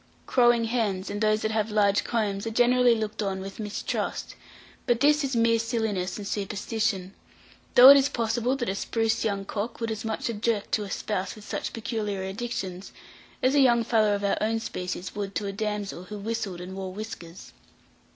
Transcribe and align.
Crowing 0.25 0.63
hens, 0.63 1.11
and 1.11 1.21
those 1.21 1.43
that 1.43 1.51
have 1.51 1.69
large 1.69 2.03
combs, 2.03 2.47
are 2.47 2.49
generally 2.49 2.95
looked 2.95 3.21
on 3.21 3.39
with 3.39 3.59
mistrust; 3.59 4.33
but 4.87 4.99
this 4.99 5.23
is 5.23 5.35
mere 5.35 5.59
silliness 5.59 6.17
and 6.17 6.27
superstition 6.27 7.13
though 7.75 7.89
it 7.91 7.97
is 7.97 8.09
possible 8.09 8.55
that 8.55 8.67
a 8.67 8.73
spruce 8.73 9.23
young 9.23 9.45
cock 9.45 9.79
would 9.79 9.91
as 9.91 10.03
much 10.03 10.27
object 10.27 10.71
to 10.71 10.83
a 10.83 10.89
spouse 10.89 11.35
with 11.35 11.47
such 11.47 11.71
peculiar 11.71 12.23
addictions, 12.23 12.91
as 13.43 13.53
a 13.53 13.59
young 13.59 13.83
fellow 13.83 14.15
of 14.15 14.23
our 14.23 14.39
own 14.41 14.59
species 14.59 15.13
would 15.13 15.35
to 15.35 15.45
a 15.45 15.51
damsel 15.51 16.05
who 16.05 16.17
whistled 16.17 16.61
and 16.61 16.71
who 16.71 16.77
wore 16.77 16.91
whiskers. 16.91 17.53